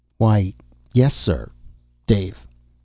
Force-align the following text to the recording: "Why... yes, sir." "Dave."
"Why... 0.17 0.55
yes, 0.95 1.13
sir." 1.13 1.51
"Dave." 2.07 2.47